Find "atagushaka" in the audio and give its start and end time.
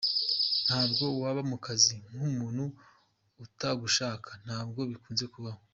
3.45-4.29